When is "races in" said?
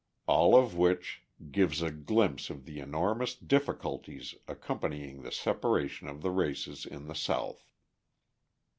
6.31-7.05